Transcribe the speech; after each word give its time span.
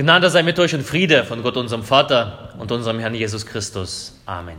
Gnade 0.00 0.30
sei 0.30 0.42
mit 0.42 0.58
euch 0.58 0.74
und 0.74 0.82
Friede 0.82 1.24
von 1.24 1.42
Gott, 1.42 1.58
unserem 1.58 1.82
Vater 1.82 2.54
und 2.58 2.72
unserem 2.72 2.98
Herrn 3.00 3.14
Jesus 3.14 3.44
Christus. 3.44 4.18
Amen. 4.24 4.56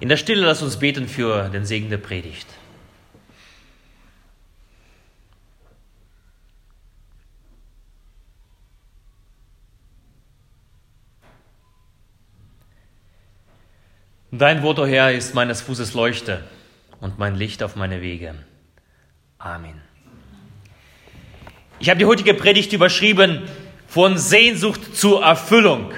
In 0.00 0.08
der 0.08 0.16
Stille 0.16 0.46
lass 0.46 0.62
uns 0.62 0.78
beten 0.78 1.06
für 1.06 1.50
den 1.50 1.66
Segen 1.66 1.90
der 1.90 1.98
Predigt. 1.98 2.46
Dein 14.30 14.62
Wort, 14.62 14.78
o 14.78 14.84
oh 14.84 14.86
Herr, 14.86 15.12
ist 15.12 15.34
meines 15.34 15.60
Fußes 15.60 15.92
Leuchte 15.92 16.42
und 17.02 17.18
mein 17.18 17.34
Licht 17.34 17.62
auf 17.62 17.76
meine 17.76 18.00
Wege. 18.00 18.34
Amen. 19.36 19.82
Ich 21.80 21.90
habe 21.90 21.98
die 21.98 22.06
heutige 22.06 22.32
Predigt 22.32 22.72
überschrieben, 22.72 23.42
von 23.88 24.18
Sehnsucht 24.18 24.96
zur 24.96 25.24
Erfüllung. 25.24 25.92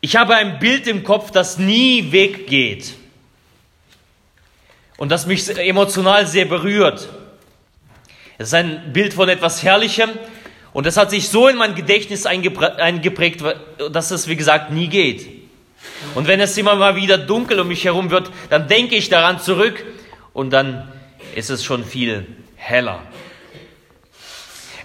Ich 0.00 0.16
habe 0.16 0.34
ein 0.34 0.58
Bild 0.58 0.86
im 0.86 1.04
Kopf, 1.04 1.30
das 1.30 1.58
nie 1.58 2.12
weggeht 2.12 2.94
und 4.96 5.10
das 5.10 5.26
mich 5.26 5.48
emotional 5.58 6.26
sehr 6.26 6.44
berührt. 6.44 7.08
Es 8.38 8.48
ist 8.48 8.54
ein 8.54 8.92
Bild 8.92 9.14
von 9.14 9.28
etwas 9.28 9.62
Herrlichem 9.62 10.10
und 10.72 10.86
es 10.86 10.96
hat 10.96 11.10
sich 11.10 11.28
so 11.28 11.48
in 11.48 11.56
mein 11.56 11.74
Gedächtnis 11.74 12.26
eingeprägt, 12.26 13.42
dass 13.90 14.10
es, 14.10 14.28
wie 14.28 14.36
gesagt, 14.36 14.70
nie 14.70 14.88
geht. 14.88 15.26
Und 16.14 16.26
wenn 16.26 16.40
es 16.40 16.56
immer 16.58 16.74
mal 16.74 16.96
wieder 16.96 17.16
dunkel 17.16 17.60
um 17.60 17.68
mich 17.68 17.84
herum 17.84 18.10
wird, 18.10 18.30
dann 18.50 18.68
denke 18.68 18.96
ich 18.96 19.08
daran 19.08 19.40
zurück 19.40 19.84
und 20.32 20.50
dann 20.50 20.92
ist 21.34 21.50
es 21.50 21.64
schon 21.64 21.84
viel 21.84 22.26
heller. 22.56 23.02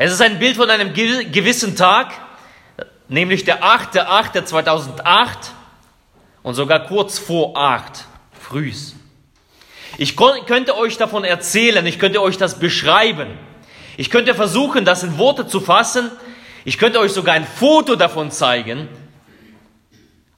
Es 0.04 0.12
ist 0.12 0.22
ein 0.24 0.40
Bild 0.40 0.56
von 0.56 0.68
einem 0.68 0.96
gewissen 0.96 1.76
Tag, 1.76 2.12
nämlich 3.08 3.46
der 3.46 3.64
8.8.2008 3.64 5.28
und 6.42 6.56
sogar 6.56 6.88
kurz 6.88 7.20
vor 7.20 7.56
8, 7.56 8.06
frühs. 8.32 8.96
Ich 10.00 10.18
könnte 10.18 10.76
euch 10.76 10.98
davon 10.98 11.24
erzählen, 11.24 11.86
ich 11.86 12.00
könnte 12.00 12.20
euch 12.20 12.40
das 12.40 12.58
beschreiben. 12.58 13.38
Ich 13.96 14.10
könnte 14.10 14.34
versuchen, 14.34 14.86
das 14.86 15.04
in 15.04 15.20
Worte 15.20 15.46
zu 15.46 15.60
fassen. 15.60 16.10
Ich 16.66 16.80
könnte 16.80 17.00
euch 17.00 17.12
sogar 17.12 17.36
ein 17.36 17.46
Foto 17.46 17.96
davon 17.96 18.32
zeigen. 18.32 18.90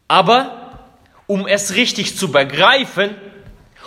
Aber 0.09 0.89
um 1.25 1.47
es 1.47 1.75
richtig 1.75 2.17
zu 2.17 2.33
begreifen, 2.33 3.15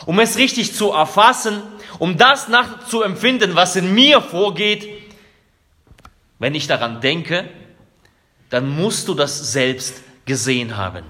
um 0.07 0.19
es 0.21 0.39
richtig 0.39 0.75
zu 0.75 0.93
erfassen, 0.93 1.61
um 1.99 2.17
das 2.17 2.49
nachzuempfinden, 2.49 3.57
was 3.57 3.77
in 3.77 3.95
mir 3.95 4.23
vorgeht, 4.23 4.96
wenn 6.39 6.55
ich 6.55 6.67
daran 6.67 7.01
denke, 7.01 7.49
dann 8.51 8.69
musst 8.69 9.09
du 9.09 9.15
das 9.15 9.53
selbst 9.53 10.03
gesehen 10.25 10.77
haben. 10.77 11.05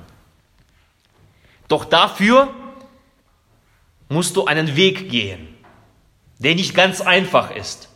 Doch 1.68 1.84
dafür 1.84 2.52
musst 4.08 4.36
du 4.36 4.44
einen 4.44 4.76
Weg 4.76 5.10
gehen, 5.10 5.54
der 6.38 6.54
nicht 6.54 6.74
ganz 6.74 7.00
einfach 7.00 7.50
ist. 7.50 7.88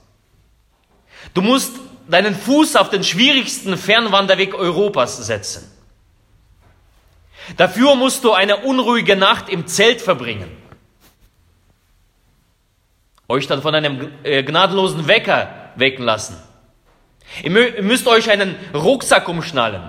Du 1.35 1.43
musst 1.43 1.77
deinen 2.09 2.35
Fuß 2.35 2.75
auf 2.77 2.91
den 2.91 3.05
schwierigsten 3.05 3.77
Fernwanderweg 3.77 4.55
Europas 4.55 5.25
setzen. 5.25 5.71
Dafür 7.57 7.95
musst 7.95 8.25
du 8.25 8.33
eine 8.33 8.59
unruhige 8.59 9.17
Nacht 9.17 9.49
im 9.49 9.67
Zelt 9.67 10.01
verbringen. 10.01 10.57
Euch 13.29 13.47
dann 13.47 13.63
von 13.63 13.75
einem 13.75 14.11
äh, 14.25 14.43
gnadenlosen 14.43 15.07
Wecker 15.07 15.71
wecken 15.77 16.05
lassen 16.05 16.37
Ihr 17.43 17.83
müsst 17.83 18.07
euch 18.07 18.31
einen 18.31 18.57
Rucksack 18.75 19.29
umschnallen. 19.29 19.83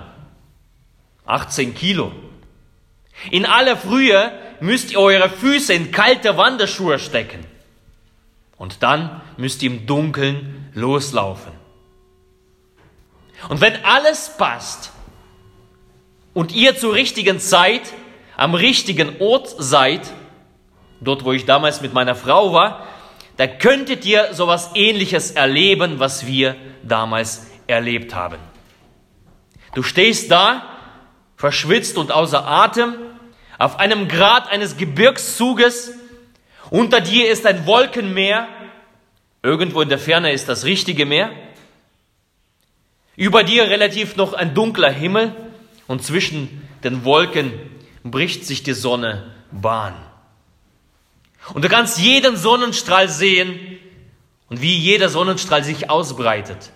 18 1.26 1.74
Kilo. 1.74 2.12
In 3.30 3.46
aller 3.46 3.76
Frühe 3.76 4.32
müsst 4.60 4.92
ihr 4.92 5.00
eure 5.00 5.28
Füße 5.28 5.72
in 5.72 5.90
kalte 5.90 6.36
Wanderschuhe 6.36 6.98
stecken. 6.98 7.44
Und 8.56 8.82
dann 8.82 9.20
müsst 9.36 9.62
ihr 9.62 9.70
im 9.70 9.86
Dunkeln 9.86 10.70
loslaufen. 10.74 11.52
Und 13.48 13.60
wenn 13.60 13.84
alles 13.84 14.36
passt 14.36 14.92
und 16.32 16.52
ihr 16.52 16.76
zur 16.76 16.94
richtigen 16.94 17.40
Zeit 17.40 17.82
am 18.36 18.54
richtigen 18.54 19.16
Ort 19.20 19.54
seid, 19.58 20.12
dort 21.00 21.24
wo 21.24 21.32
ich 21.32 21.44
damals 21.44 21.80
mit 21.80 21.92
meiner 21.92 22.14
Frau 22.14 22.52
war, 22.52 22.86
da 23.42 23.48
könntet 23.48 24.06
ihr 24.06 24.34
sowas 24.34 24.70
ähnliches 24.76 25.32
erleben, 25.32 25.98
was 25.98 26.28
wir 26.28 26.54
damals 26.84 27.48
erlebt 27.66 28.14
haben. 28.14 28.38
Du 29.74 29.82
stehst 29.82 30.30
da, 30.30 30.62
verschwitzt 31.34 31.98
und 31.98 32.12
außer 32.12 32.46
Atem, 32.46 32.94
auf 33.58 33.80
einem 33.80 34.06
Grat 34.06 34.48
eines 34.48 34.76
Gebirgszuges, 34.76 35.92
unter 36.70 37.00
dir 37.00 37.28
ist 37.32 37.44
ein 37.44 37.66
Wolkenmeer, 37.66 38.46
irgendwo 39.42 39.80
in 39.80 39.88
der 39.88 39.98
Ferne 39.98 40.30
ist 40.30 40.48
das 40.48 40.64
richtige 40.64 41.04
Meer, 41.04 41.32
über 43.16 43.42
dir 43.42 43.68
relativ 43.68 44.14
noch 44.14 44.34
ein 44.34 44.54
dunkler 44.54 44.92
Himmel 44.92 45.34
und 45.88 46.04
zwischen 46.04 46.62
den 46.84 47.04
Wolken 47.04 47.52
bricht 48.04 48.46
sich 48.46 48.62
die 48.62 48.74
Sonne 48.74 49.34
Bahn. 49.50 50.11
Und 51.54 51.64
du 51.64 51.68
kannst 51.68 51.98
jeden 51.98 52.36
Sonnenstrahl 52.36 53.08
sehen 53.08 53.78
und 54.48 54.60
wie 54.60 54.76
jeder 54.76 55.08
Sonnenstrahl 55.08 55.64
sich 55.64 55.90
ausbreitet 55.90 56.70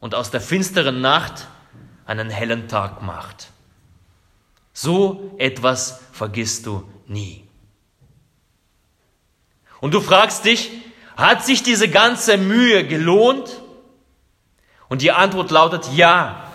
und 0.00 0.14
aus 0.14 0.30
der 0.30 0.40
finsteren 0.40 1.00
Nacht 1.00 1.46
einen 2.06 2.30
hellen 2.30 2.68
Tag 2.68 3.02
macht. 3.02 3.50
So 4.72 5.34
etwas 5.38 6.00
vergisst 6.12 6.66
du 6.66 6.90
nie. 7.06 7.44
Und 9.80 9.94
du 9.94 10.00
fragst 10.00 10.44
dich, 10.44 10.70
hat 11.16 11.44
sich 11.44 11.62
diese 11.62 11.88
ganze 11.88 12.38
Mühe 12.38 12.86
gelohnt? 12.86 13.60
Und 14.88 15.02
die 15.02 15.12
Antwort 15.12 15.50
lautet 15.50 15.88
ja 15.94 16.50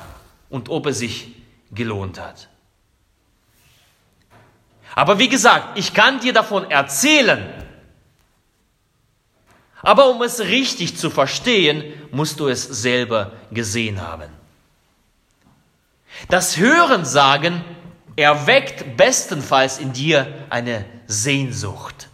und 0.50 0.70
ob 0.70 0.88
es 0.88 1.00
sich 1.00 1.34
gelohnt 1.72 2.20
hat. 2.20 2.50
Aber 4.96 5.20
wie 5.20 5.28
gesagt, 5.28 5.78
ich 5.78 5.94
kann 5.94 6.22
dir 6.22 6.32
davon 6.32 6.72
erzählen. 6.72 7.54
Aber 9.82 10.10
um 10.10 10.22
es 10.22 10.40
richtig 10.40 10.98
zu 10.98 11.10
verstehen, 11.10 11.84
musst 12.12 12.40
du 12.40 12.48
es 12.48 12.64
selber 12.64 13.34
gesehen 13.52 14.02
haben. 14.02 14.30
Das 16.30 16.58
Hörensagen 16.58 17.64
erweckt 18.16 18.96
bestenfalls 18.96 19.80
in 19.80 19.92
dir 19.92 20.46
eine 20.50 20.86
Sehnsucht. 21.08 22.08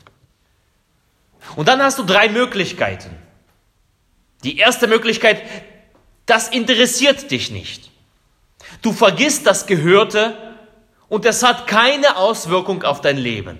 Und 1.55 1.67
dann 1.67 1.83
hast 1.83 1.99
du 1.99 2.03
drei 2.03 2.29
Möglichkeiten. 2.29 3.15
Die 4.43 4.57
erste 4.57 4.87
Möglichkeit, 4.87 5.43
das 6.25 6.47
interessiert 6.47 7.29
dich 7.29 7.51
nicht. 7.51 7.91
Du 8.81 8.91
vergisst 8.91 9.45
das 9.45 9.67
Gehörte 9.67 10.50
und 11.11 11.25
es 11.25 11.43
hat 11.43 11.67
keine 11.67 12.15
Auswirkung 12.15 12.83
auf 12.83 13.01
dein 13.01 13.17
Leben. 13.17 13.57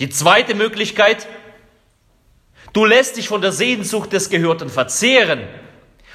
Die 0.00 0.10
zweite 0.10 0.56
Möglichkeit, 0.56 1.28
du 2.72 2.84
lässt 2.84 3.16
dich 3.16 3.28
von 3.28 3.40
der 3.40 3.52
Sehnsucht 3.52 4.12
des 4.12 4.30
Gehörten 4.30 4.68
verzehren 4.68 5.46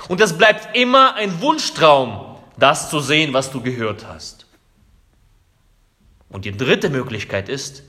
und 0.09 0.19
es 0.19 0.37
bleibt 0.37 0.75
immer 0.75 1.15
ein 1.15 1.39
Wunschtraum, 1.39 2.37
das 2.57 2.89
zu 2.89 2.99
sehen, 2.99 3.31
was 3.31 3.49
du 3.49 3.61
gehört 3.61 4.07
hast. 4.07 4.45
Und 6.27 6.43
die 6.43 6.57
dritte 6.57 6.89
Möglichkeit 6.89 7.47
ist, 7.47 7.83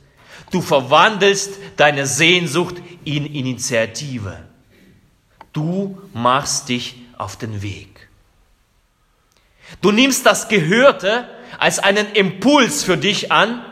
du 0.52 0.62
verwandelst 0.62 1.54
deine 1.76 2.06
Sehnsucht 2.06 2.76
in 3.04 3.26
Initiative. 3.26 4.38
Du 5.52 6.00
machst 6.14 6.68
dich 6.68 6.94
auf 7.18 7.34
den 7.34 7.60
Weg. 7.60 7.95
Du 9.80 9.92
nimmst 9.92 10.26
das 10.26 10.48
Gehörte 10.48 11.28
als 11.58 11.78
einen 11.78 12.12
Impuls 12.12 12.84
für 12.84 12.96
dich 12.96 13.32
an 13.32 13.64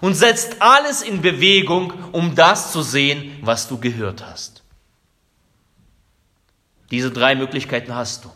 und 0.00 0.14
setzt 0.14 0.60
alles 0.60 1.02
in 1.02 1.22
Bewegung, 1.22 1.92
um 2.12 2.34
das 2.34 2.72
zu 2.72 2.82
sehen, 2.82 3.38
was 3.42 3.68
du 3.68 3.78
gehört 3.78 4.24
hast. 4.24 4.62
Diese 6.90 7.10
drei 7.10 7.34
Möglichkeiten 7.34 7.94
hast 7.94 8.24
du. 8.24 8.30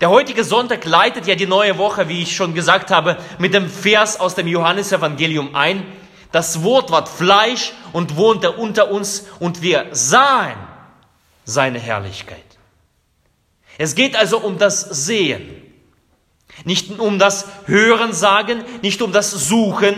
Der 0.00 0.08
heutige 0.08 0.44
Sonntag 0.44 0.84
leitet 0.84 1.26
ja 1.26 1.34
die 1.34 1.46
neue 1.46 1.76
Woche, 1.76 2.08
wie 2.08 2.22
ich 2.22 2.34
schon 2.34 2.54
gesagt 2.54 2.90
habe, 2.90 3.18
mit 3.38 3.52
dem 3.54 3.68
Vers 3.68 4.18
aus 4.20 4.34
dem 4.34 4.46
Johannesevangelium 4.46 5.54
ein. 5.54 5.84
Das 6.32 6.62
Wort 6.62 6.90
ward 6.90 7.08
Fleisch 7.08 7.72
und 7.92 8.16
wohnte 8.16 8.52
unter 8.52 8.90
uns 8.90 9.26
und 9.40 9.62
wir 9.62 9.88
sahen 9.90 10.56
seine 11.44 11.80
Herrlichkeit. 11.80 12.49
Es 13.80 13.94
geht 13.94 14.14
also 14.14 14.38
um 14.38 14.58
das 14.58 14.82
Sehen, 15.06 15.40
nicht 16.66 17.00
um 17.00 17.18
das 17.18 17.46
Hören 17.64 18.12
sagen, 18.12 18.62
nicht 18.82 19.00
um 19.00 19.10
das 19.10 19.30
Suchen, 19.30 19.94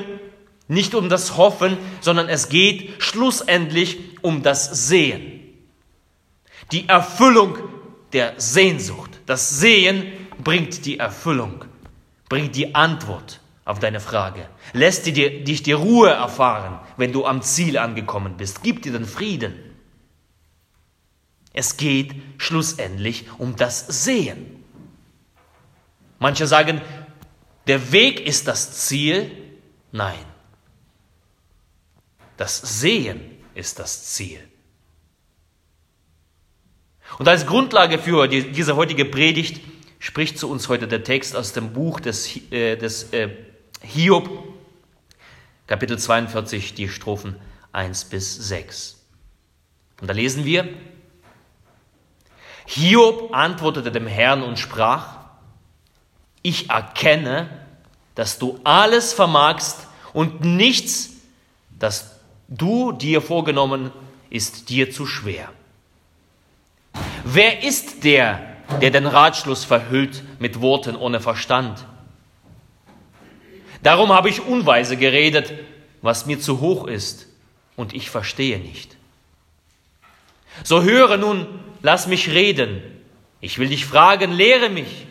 nicht 0.69 0.95
um 0.95 1.09
das 1.09 1.37
Hoffen, 1.37 1.77
sondern 2.01 2.29
es 2.29 2.49
geht 2.49 3.03
schlussendlich 3.03 3.99
um 4.21 4.45
das 4.45 4.87
Sehen. 4.87 5.41
Die 6.71 6.89
Erfüllung 6.89 7.59
der 8.13 8.35
Sehnsucht. 8.37 9.19
Das 9.27 9.59
Sehen 9.59 10.13
bringt 10.39 10.87
die 10.87 11.01
Erfüllung, 11.01 11.65
bringt 12.29 12.55
die 12.55 12.77
Antwort 12.77 13.41
auf 13.65 13.81
deine 13.81 13.99
Frage. 13.99 14.49
Lässt 14.75 15.07
dir, 15.07 15.43
dich 15.43 15.65
die 15.65 15.73
Ruhe 15.73 16.11
erfahren, 16.11 16.79
wenn 16.97 17.13
du 17.13 17.27
am 17.27 17.43
Ziel 17.43 17.79
angekommen 17.79 18.37
bist. 18.37 18.63
Gibt 18.63 18.85
dir 18.85 18.93
den 18.93 19.07
Frieden. 19.07 19.72
Es 21.53 21.77
geht 21.77 22.15
schlussendlich 22.39 23.27
um 23.39 23.57
das 23.57 23.87
Sehen. 24.05 24.65
Manche 26.19 26.47
sagen, 26.47 26.81
der 27.67 27.93
Weg 27.93 28.21
ist 28.21 28.49
das 28.49 28.87
Ziel. 28.87 29.31
Nein. 29.91 30.25
Das 32.37 32.81
Sehen 32.81 33.21
ist 33.55 33.79
das 33.79 34.15
Ziel. 34.15 34.41
Und 37.19 37.29
als 37.29 37.47
Grundlage 37.47 37.99
für 37.99 38.27
die, 38.27 38.53
diese 38.53 38.77
heutige 38.77 39.05
Predigt 39.05 39.61
spricht 39.99 40.39
zu 40.39 40.51
uns 40.51 40.69
heute 40.69 40.89
der 40.89 41.05
Text 41.05 41.37
aus 41.37 41.53
dem 41.53 41.73
Buch 41.73 42.01
des, 42.01 42.51
äh, 42.51 42.77
des 42.77 43.13
äh, 43.13 43.29
Hiob, 43.83 44.29
Kapitel 45.67 45.99
42, 45.99 46.75
die 46.75 46.89
Strophen 46.89 47.37
1 47.73 48.07
bis 48.07 48.35
6. 48.35 48.99
Und 50.01 50.09
da 50.09 50.15
lesen 50.15 50.45
wir, 50.45 50.69
Hiob 52.67 53.35
antwortete 53.35 53.91
dem 53.91 54.07
Herrn 54.07 54.43
und 54.43 54.59
sprach, 54.59 55.17
ich 56.43 56.71
erkenne, 56.71 57.49
dass 58.15 58.39
du 58.39 58.61
alles 58.65 59.13
vermagst 59.13 59.87
und 60.13 60.45
nichts, 60.45 61.11
das 61.79 62.17
du 62.49 62.93
dir 62.93 63.23
vorgenommen, 63.23 63.91
ist 64.31 64.69
dir 64.69 64.91
zu 64.91 65.07
schwer. 65.07 65.49
Wer 67.25 67.63
ist 67.63 68.05
der, 68.05 68.57
der 68.81 68.91
den 68.91 69.07
Ratschluss 69.07 69.65
verhüllt 69.65 70.23
mit 70.39 70.61
Worten 70.61 70.97
ohne 70.97 71.21
Verstand? 71.21 71.85
Darum 73.83 74.13
habe 74.13 74.29
ich 74.29 74.43
unweise 74.43 74.97
geredet, 74.97 75.53
was 76.03 76.27
mir 76.27 76.41
zu 76.41 76.61
hoch 76.61 76.87
ist, 76.87 77.27
und 77.77 77.95
ich 77.95 78.11
verstehe 78.11 78.59
nicht. 78.59 78.97
So 80.63 80.83
höre 80.83 81.17
nun, 81.17 81.47
lass 81.83 82.07
mich 82.07 82.31
reden. 82.31 82.83
Ich 83.41 83.59
will 83.59 83.69
dich 83.69 83.85
fragen, 83.85 84.33
lehre 84.33 84.69
mich. 84.71 85.07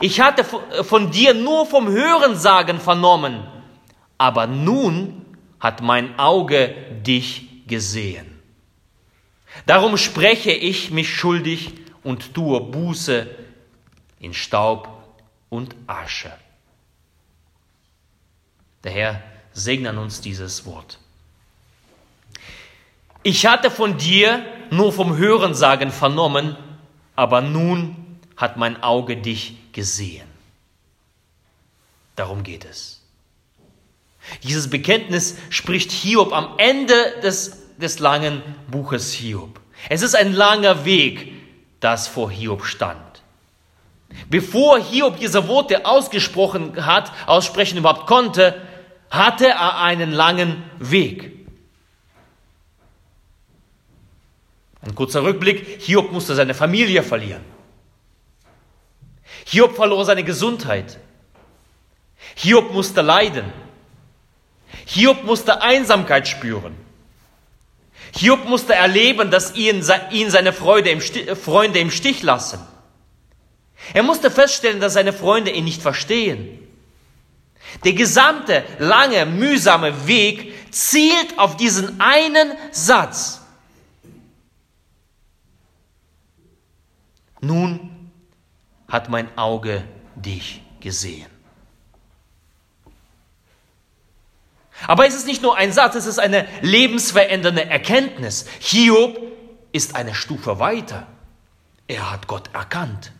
Ich 0.00 0.20
hatte 0.20 0.44
von 0.44 1.10
dir 1.10 1.34
nur 1.34 1.66
vom 1.66 1.88
Hörensagen 1.88 2.78
vernommen, 2.78 3.42
aber 4.18 4.46
nun 4.46 5.24
hat 5.58 5.82
mein 5.82 6.18
Auge 6.18 6.74
dich 7.04 7.66
gesehen. 7.66 8.26
Darum 9.66 9.96
spreche 9.96 10.52
ich 10.52 10.90
mich 10.90 11.12
schuldig 11.12 11.72
und 12.04 12.34
tue 12.34 12.60
Buße 12.60 13.28
in 14.20 14.32
Staub 14.32 14.88
und 15.48 15.74
Asche. 15.86 16.32
Der 18.84 18.92
Herr 18.92 19.22
segne 19.52 19.98
uns 20.00 20.20
dieses 20.20 20.64
Wort. 20.66 20.98
Ich 23.22 23.44
hatte 23.46 23.70
von 23.70 23.98
dir 23.98 24.42
nur 24.72 24.92
vom 24.92 25.16
Hörensagen 25.16 25.90
vernommen, 25.90 26.56
aber 27.16 27.40
nun 27.40 28.18
hat 28.36 28.56
mein 28.56 28.82
Auge 28.82 29.16
dich 29.16 29.56
gesehen. 29.72 30.26
Darum 32.16 32.42
geht 32.42 32.64
es. 32.64 33.00
Dieses 34.42 34.68
Bekenntnis 34.68 35.36
spricht 35.48 35.90
Hiob 35.90 36.32
am 36.32 36.54
Ende 36.58 36.94
des, 37.22 37.76
des 37.78 37.98
langen 37.98 38.42
Buches 38.70 39.12
Hiob. 39.12 39.60
Es 39.88 40.02
ist 40.02 40.14
ein 40.14 40.32
langer 40.34 40.84
Weg, 40.84 41.32
das 41.80 42.08
vor 42.08 42.30
Hiob 42.30 42.64
stand. 42.64 43.00
Bevor 44.28 44.78
Hiob 44.78 45.18
diese 45.18 45.48
Worte 45.48 45.86
ausgesprochen 45.86 46.84
hat, 46.84 47.12
aussprechen 47.26 47.78
überhaupt 47.78 48.06
konnte, 48.06 48.60
hatte 49.10 49.48
er 49.48 49.78
einen 49.78 50.12
langen 50.12 50.62
Weg. 50.78 51.39
Ein 54.82 54.94
kurzer 54.94 55.22
Rückblick, 55.22 55.82
Hiob 55.82 56.10
musste 56.12 56.34
seine 56.34 56.54
Familie 56.54 57.02
verlieren. 57.02 57.44
Hiob 59.46 59.76
verlor 59.76 60.04
seine 60.04 60.24
Gesundheit. 60.24 60.98
Hiob 62.34 62.72
musste 62.72 63.02
leiden. 63.02 63.52
Hiob 64.86 65.24
musste 65.24 65.60
Einsamkeit 65.62 66.28
spüren. 66.28 66.74
Hiob 68.16 68.48
musste 68.48 68.74
erleben, 68.74 69.30
dass 69.30 69.54
ihn, 69.54 69.84
ihn 70.10 70.30
seine 70.30 70.52
Freude 70.52 70.90
im 70.90 71.00
Stich, 71.00 71.30
Freunde 71.36 71.78
im 71.78 71.90
Stich 71.90 72.22
lassen. 72.22 72.60
Er 73.92 74.02
musste 74.02 74.30
feststellen, 74.30 74.80
dass 74.80 74.94
seine 74.94 75.12
Freunde 75.12 75.50
ihn 75.50 75.64
nicht 75.64 75.82
verstehen. 75.82 76.58
Der 77.84 77.92
gesamte, 77.92 78.64
lange, 78.78 79.26
mühsame 79.26 80.06
Weg 80.06 80.52
zielt 80.72 81.38
auf 81.38 81.56
diesen 81.56 82.00
einen 82.00 82.52
Satz. 82.72 83.39
Nun 87.40 88.10
hat 88.88 89.08
mein 89.08 89.36
Auge 89.38 89.84
dich 90.14 90.62
gesehen. 90.80 91.30
Aber 94.86 95.06
es 95.06 95.14
ist 95.14 95.26
nicht 95.26 95.42
nur 95.42 95.56
ein 95.56 95.72
Satz, 95.72 95.94
es 95.94 96.06
ist 96.06 96.18
eine 96.18 96.46
lebensverändernde 96.62 97.66
Erkenntnis. 97.66 98.46
Hiob 98.60 99.18
ist 99.72 99.94
eine 99.94 100.14
Stufe 100.14 100.58
weiter. 100.58 101.06
Er 101.86 102.10
hat 102.10 102.26
Gott 102.26 102.50
erkannt. 102.54 103.12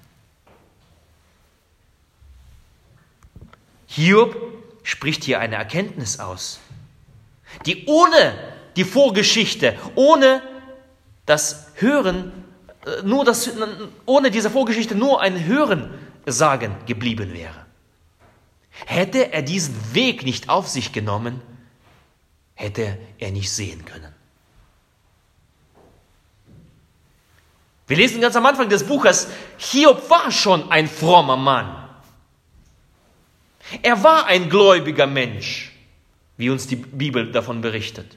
Hiob 3.86 4.36
spricht 4.82 5.24
hier 5.24 5.40
eine 5.40 5.56
Erkenntnis 5.56 6.20
aus, 6.20 6.60
die 7.66 7.86
ohne 7.86 8.34
die 8.76 8.84
Vorgeschichte, 8.84 9.76
ohne 9.96 10.42
das 11.26 11.66
Hören, 11.74 12.44
nur 13.04 13.24
das, 13.24 13.50
ohne 14.06 14.30
diese 14.30 14.50
Vorgeschichte 14.50 14.94
nur 14.94 15.20
ein 15.20 15.44
Hören 15.44 15.90
sagen 16.26 16.74
geblieben 16.86 17.32
wäre. 17.32 17.66
Hätte 18.86 19.32
er 19.32 19.42
diesen 19.42 19.94
Weg 19.94 20.24
nicht 20.24 20.48
auf 20.48 20.68
sich 20.68 20.92
genommen, 20.92 21.40
hätte 22.54 22.98
er 23.18 23.30
nicht 23.30 23.50
sehen 23.50 23.84
können. 23.84 24.14
Wir 27.86 27.96
lesen 27.96 28.20
ganz 28.20 28.36
am 28.36 28.46
Anfang 28.46 28.68
des 28.68 28.86
Buches, 28.86 29.28
Hiob 29.58 30.08
war 30.08 30.30
schon 30.30 30.70
ein 30.70 30.88
frommer 30.88 31.36
Mann. 31.36 31.88
Er 33.82 34.02
war 34.02 34.26
ein 34.26 34.48
gläubiger 34.48 35.06
Mensch, 35.06 35.72
wie 36.36 36.50
uns 36.50 36.66
die 36.66 36.76
Bibel 36.76 37.32
davon 37.32 37.60
berichtet. 37.60 38.16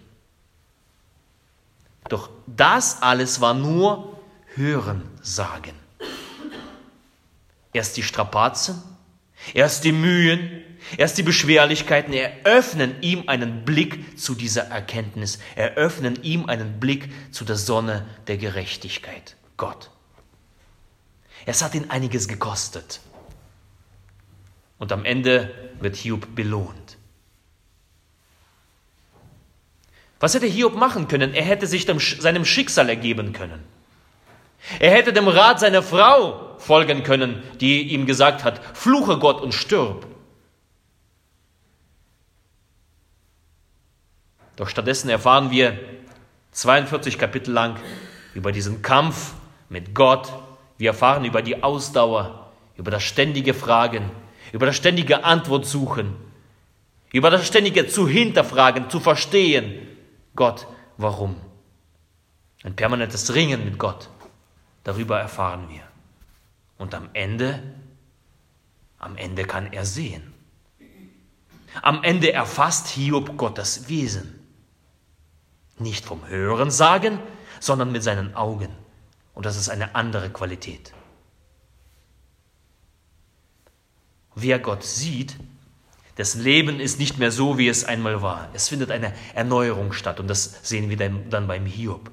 Doch 2.07 2.29
das 2.45 3.01
alles 3.01 3.41
war 3.41 3.53
nur 3.53 4.12
Hörensagen. 4.55 5.75
Erst 7.73 7.97
die 7.97 8.03
Strapazen, 8.03 8.81
erst 9.53 9.83
die 9.83 9.91
Mühen, 9.91 10.63
erst 10.97 11.17
die 11.17 11.23
Beschwerlichkeiten 11.23 12.13
eröffnen 12.13 13.01
ihm 13.01 13.27
einen 13.27 13.65
Blick 13.65 14.19
zu 14.19 14.35
dieser 14.35 14.63
Erkenntnis, 14.63 15.39
eröffnen 15.55 16.21
ihm 16.21 16.45
einen 16.45 16.79
Blick 16.79 17.09
zu 17.33 17.45
der 17.45 17.55
Sonne 17.55 18.05
der 18.27 18.37
Gerechtigkeit, 18.37 19.35
Gott. 19.57 19.89
Es 21.45 21.61
hat 21.63 21.73
ihn 21.75 21.89
einiges 21.89 22.27
gekostet. 22.27 23.01
Und 24.77 24.91
am 24.91 25.05
Ende 25.05 25.53
wird 25.79 25.95
Hiob 25.95 26.35
belohnt. 26.35 26.97
Was 30.19 30.35
hätte 30.35 30.45
Hiob 30.45 30.75
machen 30.75 31.07
können? 31.07 31.33
Er 31.33 31.43
hätte 31.43 31.67
sich 31.67 31.85
dem, 31.85 31.99
seinem 31.99 32.45
Schicksal 32.45 32.87
ergeben 32.87 33.33
können. 33.33 33.72
Er 34.79 34.91
hätte 34.91 35.13
dem 35.13 35.27
Rat 35.27 35.59
seiner 35.59 35.83
Frau 35.83 36.55
folgen 36.57 37.03
können, 37.03 37.43
die 37.59 37.93
ihm 37.93 38.05
gesagt 38.05 38.43
hat, 38.43 38.61
fluche 38.75 39.19
Gott 39.19 39.41
und 39.41 39.53
stirb. 39.53 40.07
Doch 44.55 44.69
stattdessen 44.69 45.09
erfahren 45.09 45.51
wir 45.51 45.77
42 46.51 47.17
Kapitel 47.17 47.51
lang 47.51 47.77
über 48.33 48.51
diesen 48.51 48.81
Kampf 48.81 49.33
mit 49.69 49.95
Gott. 49.95 50.31
Wir 50.77 50.91
erfahren 50.91 51.25
über 51.25 51.41
die 51.41 51.63
Ausdauer, 51.63 52.51
über 52.77 52.91
das 52.91 53.03
ständige 53.03 53.53
Fragen, 53.53 54.11
über 54.51 54.65
das 54.65 54.75
ständige 54.75 55.23
Antwort 55.23 55.65
suchen, 55.65 56.15
über 57.11 57.29
das 57.29 57.47
ständige 57.47 57.87
zu 57.87 58.07
hinterfragen, 58.07 58.89
zu 58.89 58.99
verstehen, 58.99 59.87
Gott, 60.35 60.67
warum? 60.97 61.35
Ein 62.63 62.75
permanentes 62.75 63.33
Ringen 63.33 63.65
mit 63.65 63.77
Gott, 63.77 64.09
darüber 64.83 65.19
erfahren 65.19 65.69
wir. 65.69 65.81
Und 66.77 66.95
am 66.95 67.09
Ende, 67.13 67.61
am 68.97 69.15
Ende 69.15 69.45
kann 69.45 69.71
er 69.71 69.85
sehen. 69.85 70.33
Am 71.81 72.03
Ende 72.03 72.31
erfasst 72.31 72.87
Hiob 72.89 73.37
Gottes 73.37 73.89
Wesen. 73.89 74.39
Nicht 75.79 76.05
vom 76.05 76.27
Hören 76.27 76.69
sagen, 76.69 77.19
sondern 77.59 77.91
mit 77.91 78.03
seinen 78.03 78.35
Augen. 78.35 78.69
Und 79.33 79.45
das 79.45 79.57
ist 79.57 79.69
eine 79.69 79.95
andere 79.95 80.29
Qualität. 80.29 80.93
Wer 84.35 84.59
Gott 84.59 84.83
sieht, 84.83 85.37
das 86.15 86.35
Leben 86.35 86.79
ist 86.79 86.99
nicht 86.99 87.17
mehr 87.17 87.31
so, 87.31 87.57
wie 87.57 87.67
es 87.67 87.85
einmal 87.85 88.21
war. 88.21 88.49
Es 88.53 88.69
findet 88.69 88.91
eine 88.91 89.13
Erneuerung 89.33 89.93
statt 89.93 90.19
und 90.19 90.27
das 90.27 90.59
sehen 90.61 90.89
wir 90.89 90.97
dann 90.97 91.47
beim 91.47 91.65
Hiob. 91.65 92.11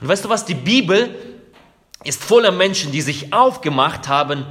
Und 0.00 0.08
weißt 0.08 0.24
du 0.24 0.28
was, 0.28 0.44
die 0.44 0.54
Bibel 0.54 1.40
ist 2.04 2.22
voller 2.22 2.52
Menschen, 2.52 2.92
die 2.92 3.00
sich 3.00 3.32
aufgemacht 3.32 4.08
haben, 4.08 4.46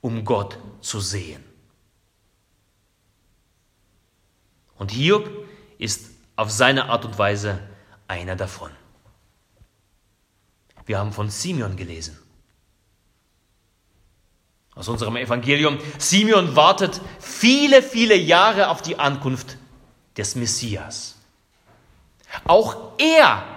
um 0.00 0.24
Gott 0.24 0.58
zu 0.80 1.00
sehen. 1.00 1.42
Und 4.76 4.90
Hiob 4.90 5.30
ist 5.78 6.10
auf 6.36 6.50
seine 6.50 6.88
Art 6.88 7.04
und 7.04 7.18
Weise 7.18 7.60
einer 8.08 8.36
davon. 8.36 8.70
Wir 10.86 10.98
haben 10.98 11.12
von 11.12 11.30
Simeon 11.30 11.76
gelesen. 11.76 12.18
Aus 14.74 14.88
unserem 14.88 15.16
Evangelium. 15.16 15.78
Simeon 15.98 16.56
wartet 16.56 17.00
viele, 17.20 17.82
viele 17.82 18.16
Jahre 18.16 18.68
auf 18.68 18.82
die 18.82 18.98
Ankunft 18.98 19.56
des 20.16 20.34
Messias. 20.34 21.16
Auch 22.44 22.98
er 22.98 23.53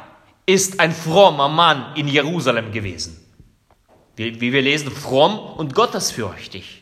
ist 0.47 0.79
ein 0.79 0.93
frommer 0.93 1.49
Mann 1.49 1.93
in 1.95 2.07
Jerusalem 2.07 2.71
gewesen. 2.71 3.23
Wie, 4.15 4.41
wir 4.41 4.61
lesen, 4.63 4.89
fromm 4.89 5.37
und 5.37 5.75
gottesfürchtig. 5.75 6.81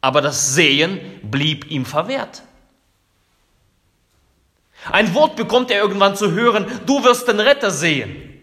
Aber 0.00 0.20
das 0.20 0.54
Sehen 0.54 1.00
blieb 1.22 1.70
ihm 1.70 1.84
verwehrt. 1.84 2.42
Ein 4.90 5.14
Wort 5.14 5.36
bekommt 5.36 5.70
er 5.70 5.80
irgendwann 5.80 6.16
zu 6.16 6.32
hören, 6.32 6.66
du 6.86 7.04
wirst 7.04 7.28
den 7.28 7.40
Retter 7.40 7.70
sehen. 7.70 8.40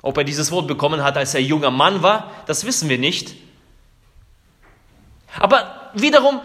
Ob 0.00 0.18
er 0.18 0.24
dieses 0.24 0.50
Wort 0.50 0.66
bekommen 0.66 1.04
hat, 1.04 1.16
als 1.16 1.34
er 1.34 1.42
junger 1.42 1.70
Mann 1.70 2.02
war, 2.02 2.32
das 2.46 2.64
wissen 2.64 2.88
wir 2.88 2.98
nicht. 2.98 3.36
Aber 5.38 5.90
wiederum, 5.94 6.40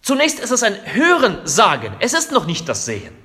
zunächst 0.00 0.40
ist 0.40 0.50
es 0.50 0.62
ein 0.62 0.76
Hören, 0.94 1.46
Sagen. 1.46 1.94
Es 2.00 2.14
ist 2.14 2.32
noch 2.32 2.46
nicht 2.46 2.68
das 2.68 2.86
Sehen. 2.86 3.23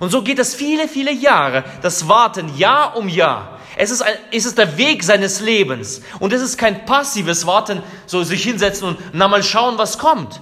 Und 0.00 0.10
so 0.10 0.22
geht 0.22 0.38
es 0.38 0.54
viele, 0.54 0.88
viele 0.88 1.12
Jahre, 1.12 1.64
das 1.82 2.08
Warten 2.08 2.56
Jahr 2.56 2.96
um 2.96 3.08
Jahr. 3.08 3.60
Es 3.76 3.90
ist, 3.90 4.02
ein, 4.02 4.14
es 4.32 4.46
ist 4.46 4.56
der 4.56 4.78
Weg 4.78 5.02
seines 5.02 5.40
Lebens. 5.40 6.00
Und 6.18 6.32
es 6.32 6.40
ist 6.40 6.56
kein 6.56 6.86
passives 6.86 7.46
Warten, 7.46 7.82
so 8.06 8.22
sich 8.22 8.42
hinsetzen 8.42 8.88
und 8.88 8.98
na 9.12 9.28
mal 9.28 9.42
schauen, 9.42 9.76
was 9.78 9.98
kommt. 9.98 10.40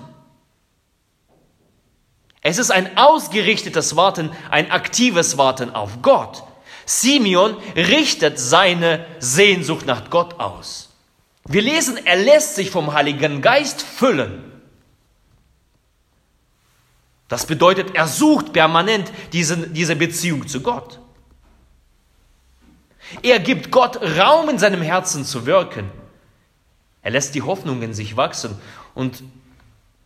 Es 2.40 2.58
ist 2.58 2.70
ein 2.70 2.96
ausgerichtetes 2.96 3.96
Warten, 3.96 4.30
ein 4.50 4.70
aktives 4.70 5.38
Warten 5.38 5.75
auf 5.75 6.02
Gott. 6.02 6.44
Simeon 6.84 7.56
richtet 7.75 8.38
seine 8.38 9.06
Sehnsucht 9.18 9.87
nach 9.87 10.11
Gott 10.11 10.38
aus. 10.38 10.90
Wir 11.46 11.62
lesen, 11.62 11.99
er 12.04 12.16
lässt 12.16 12.54
sich 12.54 12.70
vom 12.70 12.92
Heiligen 12.92 13.42
Geist 13.42 13.82
füllen. 13.82 14.53
Das 17.34 17.46
bedeutet, 17.46 17.96
er 17.96 18.06
sucht 18.06 18.52
permanent 18.52 19.10
diese, 19.32 19.66
diese 19.66 19.96
Beziehung 19.96 20.46
zu 20.46 20.60
Gott. 20.60 21.00
Er 23.24 23.40
gibt 23.40 23.72
Gott 23.72 24.00
Raum 24.00 24.48
in 24.48 24.60
seinem 24.60 24.82
Herzen 24.82 25.24
zu 25.24 25.44
wirken. 25.44 25.90
Er 27.02 27.10
lässt 27.10 27.34
die 27.34 27.42
Hoffnung 27.42 27.82
in 27.82 27.92
sich 27.92 28.16
wachsen. 28.16 28.56
Und 28.94 29.24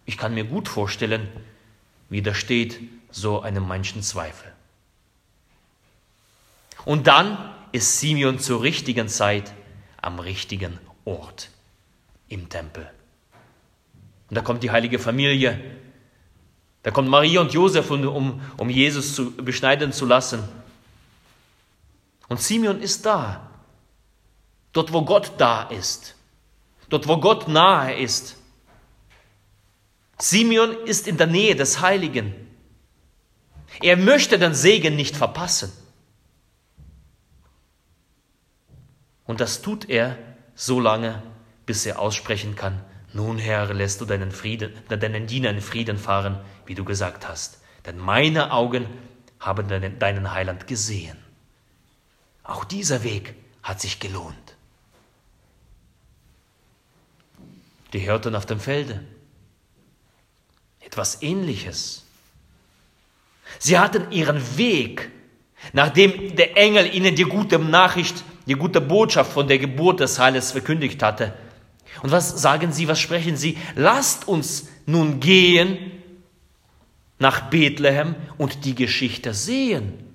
ich 0.06 0.16
kann 0.16 0.32
mir 0.32 0.44
gut 0.44 0.68
vorstellen, 0.68 1.28
widersteht 2.08 2.80
so 3.10 3.42
einem 3.42 3.68
manchen 3.68 4.02
Zweifel. 4.02 4.50
Und 6.86 7.08
dann 7.08 7.36
ist 7.72 8.00
Simeon 8.00 8.38
zur 8.38 8.62
richtigen 8.62 9.10
Zeit 9.10 9.52
am 10.00 10.18
richtigen 10.18 10.78
Ort 11.04 11.50
im 12.30 12.48
Tempel. 12.48 12.88
Und 14.30 14.34
da 14.38 14.40
kommt 14.40 14.62
die 14.62 14.70
heilige 14.70 14.98
Familie, 14.98 15.60
da 16.88 16.92
kommt 16.92 17.10
Maria 17.10 17.42
und 17.42 17.52
Josef, 17.52 17.90
um, 17.90 18.40
um 18.56 18.70
Jesus 18.70 19.14
zu 19.14 19.30
beschneiden 19.30 19.92
zu 19.92 20.06
lassen. 20.06 20.42
Und 22.28 22.40
Simeon 22.40 22.80
ist 22.80 23.04
da, 23.04 23.50
dort 24.72 24.90
wo 24.94 25.04
Gott 25.04 25.32
da 25.36 25.64
ist, 25.64 26.14
dort 26.88 27.06
wo 27.06 27.18
Gott 27.18 27.46
nahe 27.46 28.00
ist. 28.00 28.38
Simeon 30.18 30.70
ist 30.86 31.06
in 31.06 31.18
der 31.18 31.26
Nähe 31.26 31.54
des 31.54 31.82
Heiligen. 31.82 32.34
Er 33.82 33.98
möchte 33.98 34.38
den 34.38 34.54
Segen 34.54 34.96
nicht 34.96 35.14
verpassen. 35.14 35.70
Und 39.26 39.42
das 39.42 39.60
tut 39.60 39.90
er 39.90 40.16
so 40.54 40.80
lange, 40.80 41.22
bis 41.66 41.84
er 41.84 41.98
aussprechen 41.98 42.56
kann, 42.56 42.82
nun 43.12 43.38
Herr, 43.38 43.72
lässt 43.72 44.00
du 44.00 44.04
deinen, 44.04 44.32
Frieden, 44.32 44.72
deinen 44.88 45.26
Diener 45.26 45.50
in 45.50 45.60
Frieden 45.60 45.98
fahren, 45.98 46.40
wie 46.66 46.74
du 46.74 46.84
gesagt 46.84 47.26
hast. 47.26 47.60
Denn 47.86 47.98
meine 47.98 48.52
Augen 48.52 48.86
haben 49.40 49.68
deinen 49.68 50.32
Heiland 50.32 50.66
gesehen. 50.66 51.16
Auch 52.42 52.64
dieser 52.64 53.02
Weg 53.04 53.34
hat 53.62 53.80
sich 53.80 54.00
gelohnt. 54.00 54.56
Die 57.92 58.00
Hirten 58.00 58.34
auf 58.34 58.46
dem 58.46 58.60
Felde. 58.60 59.02
Etwas 60.80 61.22
Ähnliches. 61.22 62.04
Sie 63.58 63.78
hatten 63.78 64.10
ihren 64.12 64.58
Weg, 64.58 65.10
nachdem 65.72 66.36
der 66.36 66.56
Engel 66.56 66.94
ihnen 66.94 67.16
die 67.16 67.24
gute 67.24 67.58
Nachricht 67.58 68.22
die 68.48 68.54
gute 68.54 68.80
Botschaft 68.80 69.32
von 69.32 69.46
der 69.46 69.58
Geburt 69.58 70.00
des 70.00 70.18
Heiles 70.18 70.52
verkündigt 70.52 71.02
hatte. 71.02 71.34
Und 72.02 72.10
was 72.10 72.40
sagen 72.40 72.72
sie, 72.72 72.88
was 72.88 73.00
sprechen 73.00 73.36
sie? 73.36 73.58
Lasst 73.74 74.28
uns 74.28 74.68
nun 74.86 75.20
gehen 75.20 75.92
nach 77.18 77.50
Bethlehem 77.50 78.14
und 78.36 78.64
die 78.64 78.74
Geschichte 78.74 79.34
sehen, 79.34 80.14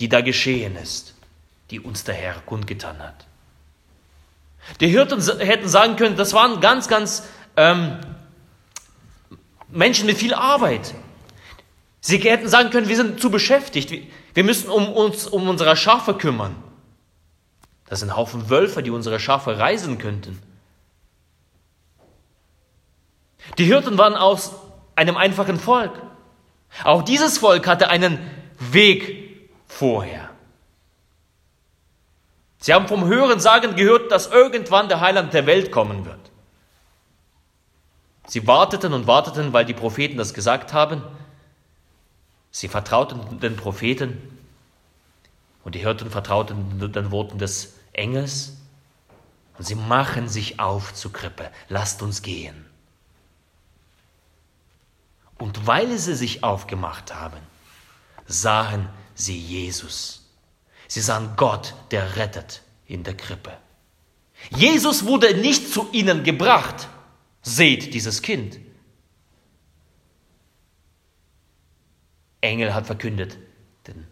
die 0.00 0.08
da 0.08 0.20
geschehen 0.20 0.76
ist, 0.76 1.14
die 1.70 1.80
uns 1.80 2.04
der 2.04 2.14
Herr 2.14 2.34
kundgetan 2.46 2.98
hat. 2.98 3.26
Die 4.80 4.88
Hirten 4.88 5.20
hätten 5.40 5.68
sagen 5.68 5.96
können, 5.96 6.16
das 6.16 6.32
waren 6.32 6.60
ganz, 6.60 6.88
ganz 6.88 7.24
ähm, 7.56 7.98
Menschen 9.70 10.06
mit 10.06 10.16
viel 10.16 10.34
Arbeit. 10.34 10.94
Sie 12.00 12.18
hätten 12.18 12.48
sagen 12.48 12.70
können, 12.70 12.88
wir 12.88 12.96
sind 12.96 13.20
zu 13.20 13.30
beschäftigt, 13.30 13.92
wir 14.34 14.44
müssen 14.44 14.68
um 14.68 14.92
uns 14.92 15.26
um 15.26 15.48
unsere 15.48 15.76
Schafe 15.76 16.14
kümmern. 16.14 16.54
Das 17.94 18.00
sind 18.00 18.16
Haufen 18.16 18.50
Wölfe, 18.50 18.82
die 18.82 18.90
unsere 18.90 19.20
Schafe 19.20 19.56
reisen 19.56 19.98
könnten. 19.98 20.42
Die 23.56 23.66
Hirten 23.66 23.96
waren 23.98 24.16
aus 24.16 24.50
einem 24.96 25.16
einfachen 25.16 25.60
Volk. 25.60 25.92
Auch 26.82 27.02
dieses 27.02 27.38
Volk 27.38 27.68
hatte 27.68 27.90
einen 27.90 28.18
Weg 28.58 29.48
vorher. 29.68 30.28
Sie 32.58 32.74
haben 32.74 32.88
vom 32.88 33.04
Hören 33.04 33.38
sagen 33.38 33.76
gehört, 33.76 34.10
dass 34.10 34.26
irgendwann 34.26 34.88
der 34.88 35.00
Heiland 35.00 35.32
der 35.32 35.46
Welt 35.46 35.70
kommen 35.70 36.04
wird. 36.04 36.32
Sie 38.26 38.44
warteten 38.44 38.92
und 38.92 39.06
warteten, 39.06 39.52
weil 39.52 39.66
die 39.66 39.72
Propheten 39.72 40.18
das 40.18 40.34
gesagt 40.34 40.72
haben. 40.72 41.00
Sie 42.50 42.66
vertrauten 42.66 43.38
den 43.38 43.54
Propheten 43.54 44.20
und 45.62 45.76
die 45.76 45.78
Hirten 45.78 46.10
vertrauten 46.10 46.92
den 46.92 47.12
Worten 47.12 47.38
des 47.38 47.73
Engels 47.94 48.52
und 49.58 49.64
sie 49.66 49.74
machen 49.74 50.28
sich 50.28 50.60
auf 50.60 50.94
zur 50.94 51.12
Krippe. 51.12 51.50
Lasst 51.68 52.02
uns 52.02 52.22
gehen. 52.22 52.64
Und 55.38 55.66
weil 55.66 55.98
sie 55.98 56.14
sich 56.14 56.42
aufgemacht 56.44 57.14
haben, 57.14 57.40
sahen 58.26 58.88
sie 59.14 59.38
Jesus. 59.38 60.30
Sie 60.88 61.00
sahen 61.00 61.34
Gott, 61.36 61.74
der 61.90 62.16
rettet 62.16 62.62
in 62.86 63.02
der 63.02 63.16
Krippe. 63.16 63.56
Jesus 64.50 65.06
wurde 65.06 65.36
nicht 65.36 65.72
zu 65.72 65.88
ihnen 65.92 66.24
gebracht. 66.24 66.88
Seht 67.42 67.94
dieses 67.94 68.22
Kind. 68.22 68.58
Engel 72.40 72.74
hat 72.74 72.86
verkündet 72.86 73.38
den 73.86 74.06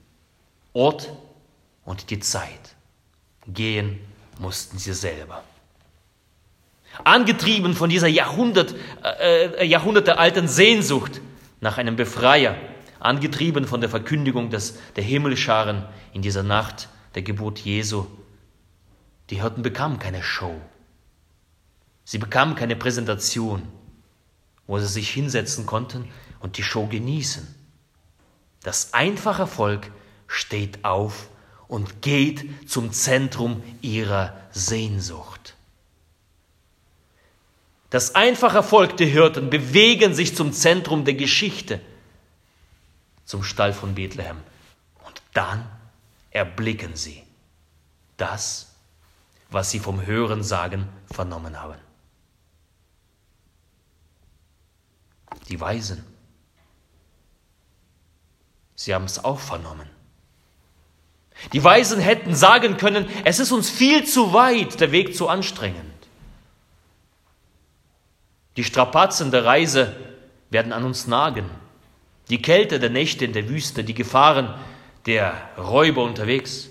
Ort 0.73 1.13
und 1.85 2.11
die 2.11 2.21
Zeit. 2.21 2.77
Gehen 3.47 3.99
mussten 4.39 4.79
sie 4.79 4.95
selber. 4.95 5.43
Angetrieben 7.05 7.75
von 7.75 7.89
dieser 7.91 8.09
Jahrhundert, 8.09 8.75
äh, 9.03 9.47
äh, 9.47 9.65
jahrhundertealten 9.65 10.47
Sehnsucht 10.47 11.21
nach 11.61 11.79
einem 11.79 11.97
Befreier, 11.97 12.57
angetrieben 13.01 13.67
von 13.67 13.81
der 13.81 13.91
Verkündigung 13.91 14.51
des, 14.51 14.79
der 14.97 15.05
Himmelscharen 15.05 15.85
in 16.13 16.23
dieser 16.23 16.43
Nacht 16.43 16.89
der 17.15 17.23
Geburt 17.23 17.59
Jesu, 17.61 18.07
die 19.31 19.41
Hirten 19.41 19.63
bekamen 19.63 19.99
keine 19.99 20.23
Show. 20.23 20.61
Sie 22.05 22.19
bekamen 22.19 22.55
keine 22.55 22.77
Präsentation, 22.77 23.63
wo 24.67 24.79
sie 24.79 24.87
sich 24.87 25.11
hinsetzen 25.11 25.67
konnten 25.67 26.09
und 26.41 26.59
die 26.59 26.63
Show 26.63 26.87
genießen. 26.87 27.55
Das 28.63 28.93
einfache 28.93 29.47
Volk 29.47 29.91
steht 30.27 30.85
auf 30.85 31.29
und 31.73 32.03
geht 32.03 32.69
zum 32.69 32.93
Zentrum 32.93 33.63
ihrer 33.81 34.37
Sehnsucht. 34.51 35.55
Das 37.89 38.15
einfache 38.15 38.63
Volk 38.63 38.99
der 38.99 39.07
Hirten 39.07 39.49
bewegen 39.49 40.13
sich 40.13 40.37
zum 40.37 40.53
Zentrum 40.53 41.07
der 41.07 41.15
Geschichte, 41.15 41.81
zum 43.25 43.43
Stall 43.43 43.73
von 43.73 43.95
Bethlehem. 43.95 44.37
Und 45.07 45.23
dann 45.33 45.67
erblicken 46.31 46.95
sie 46.95 47.23
das, 48.19 48.75
was 49.49 49.71
sie 49.71 49.79
vom 49.79 50.05
Hörensagen 50.05 50.91
vernommen 51.11 51.59
haben. 51.59 51.81
Die 55.49 55.59
Weisen, 55.59 56.05
sie 58.75 58.95
haben 58.95 59.05
es 59.05 59.25
auch 59.25 59.41
vernommen. 59.41 59.89
Die 61.53 61.63
Weisen 61.63 62.01
hätten 62.01 62.35
sagen 62.35 62.77
können, 62.77 63.09
es 63.25 63.39
ist 63.41 63.53
uns 63.53 63.69
viel 63.69 64.05
zu 64.05 64.33
weit, 64.33 64.81
der 64.81 64.93
Weg 64.93 65.17
zu 65.17 65.29
anstrengend. 65.29 65.93
Die 68.57 68.65
Strapazen 68.65 69.31
der 69.31 69.45
Reise 69.45 69.97
werden 70.51 70.73
an 70.73 70.85
uns 70.85 71.07
nagen. 71.07 71.51
Die 72.29 72.41
Kälte 72.41 72.79
der 72.79 72.91
Nächte 72.91 73.25
in 73.25 73.33
der 73.33 73.49
Wüste, 73.49 73.83
die 73.83 73.95
Gefahren 73.95 74.55
der 75.07 75.35
Räuber 75.59 76.05
unterwegs. 76.05 76.69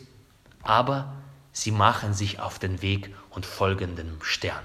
Aber 0.61 1.13
sie 1.51 1.71
machen 1.71 2.13
sich 2.13 2.39
auf 2.39 2.59
den 2.59 2.81
Weg 2.81 3.13
und 3.31 3.45
folgen 3.45 3.95
dem 3.95 4.21
Stern. 4.21 4.63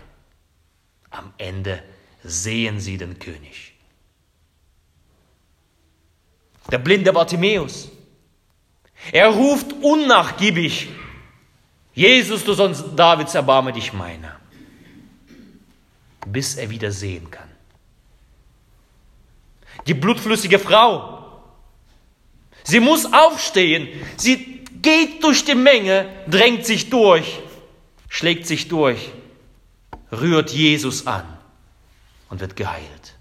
Am 1.10 1.32
Ende 1.38 1.82
sehen 2.22 2.80
sie 2.80 2.98
den 2.98 3.18
König. 3.18 3.72
Der 6.70 6.78
blinde 6.78 7.12
Bartimäus, 7.12 7.90
er 9.12 9.28
ruft 9.28 9.72
unnachgiebig, 9.82 10.88
Jesus, 11.94 12.44
du 12.44 12.52
Sohn 12.52 12.74
Davids, 12.94 13.34
erbarme 13.34 13.72
dich 13.72 13.92
meiner, 13.92 14.36
bis 16.26 16.56
er 16.56 16.68
wieder 16.68 16.92
sehen 16.92 17.30
kann. 17.30 17.48
Die 19.86 19.94
blutflüssige 19.94 20.58
Frau, 20.58 21.42
sie 22.64 22.80
muss 22.80 23.12
aufstehen, 23.12 23.88
sie 24.16 24.64
geht 24.82 25.22
durch 25.22 25.44
die 25.44 25.54
Menge, 25.54 26.08
drängt 26.26 26.66
sich 26.66 26.90
durch, 26.90 27.40
schlägt 28.08 28.46
sich 28.46 28.68
durch, 28.68 29.10
rührt 30.12 30.50
Jesus 30.50 31.06
an 31.06 31.24
und 32.28 32.40
wird 32.40 32.56
geheilt. 32.56 33.16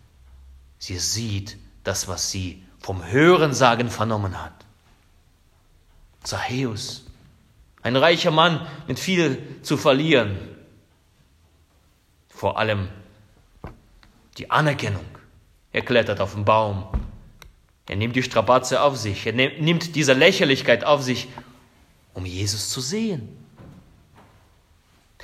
Sie 0.80 0.98
sieht 0.98 1.58
das, 1.84 2.08
was 2.08 2.32
sie 2.32 2.64
vom 2.80 3.06
Hörensagen 3.06 3.90
vernommen 3.90 4.42
hat. 4.42 4.55
Zachäus, 6.26 7.06
ein 7.82 7.96
reicher 7.96 8.32
Mann 8.32 8.66
mit 8.88 9.00
viel 9.00 9.62
zu 9.62 9.78
verlieren. 9.78 10.38
Vor 12.30 12.58
allem 12.58 12.90
die 14.38 14.52
Anerkennung. 14.52 15.06
Er 15.72 15.82
klettert 15.82 16.20
auf 16.20 16.34
den 16.34 16.46
Baum. 16.46 16.88
Er 17.88 17.96
nimmt 17.96 18.16
die 18.16 18.24
Strapaze 18.24 18.82
auf 18.82 18.98
sich. 18.98 19.26
Er 19.26 19.34
nimmt 19.34 19.96
diese 19.96 20.14
Lächerlichkeit 20.14 20.84
auf 20.84 21.04
sich, 21.04 21.28
um 22.14 22.26
Jesus 22.26 22.70
zu 22.70 22.82
sehen. 22.82 23.38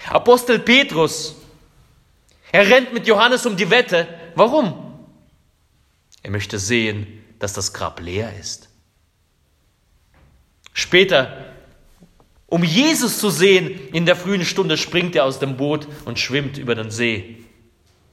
Apostel 0.10 0.60
Petrus, 0.60 1.36
er 2.52 2.68
rennt 2.70 2.94
mit 2.94 3.08
Johannes 3.08 3.46
um 3.46 3.56
die 3.56 3.70
Wette. 3.70 4.08
Warum? 4.36 4.98
Er 6.24 6.32
möchte 6.32 6.60
sehen, 6.60 7.24
dass 7.40 7.54
das 7.54 7.74
Grab 7.74 8.00
leer 8.00 8.38
ist. 8.40 8.71
Später, 10.74 11.54
um 12.48 12.64
Jesus 12.64 13.20
zu 13.20 13.30
sehen, 13.30 13.80
in 13.94 14.06
der 14.06 14.16
frühen 14.16 14.46
Stunde 14.46 14.78
springt 14.78 15.16
er 15.16 15.26
aus 15.26 15.40
dem 15.40 15.58
Boot 15.58 15.88
und 16.06 16.20
schwimmt 16.20 16.58
über 16.58 16.76
den 16.76 16.92
See, 16.92 17.38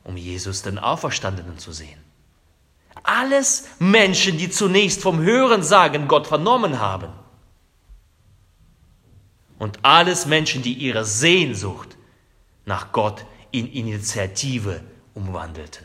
um 0.04 0.16
Jesus 0.16 0.62
den 0.62 0.78
Auferstandenen 0.78 1.58
zu 1.58 1.72
sehen. 1.72 1.98
Alles 3.02 3.68
Menschen, 3.78 4.38
die 4.38 4.50
zunächst 4.50 5.02
vom 5.02 5.20
Hören 5.20 5.62
sagen, 5.62 6.08
Gott 6.08 6.26
vernommen 6.26 6.78
haben. 6.78 7.12
Und 9.58 9.80
alles 9.82 10.26
Menschen, 10.26 10.62
die 10.62 10.74
ihre 10.74 11.04
Sehnsucht 11.04 11.96
nach 12.64 12.92
Gott 12.92 13.24
in 13.50 13.70
Initiative 13.72 14.82
umwandelten. 15.14 15.84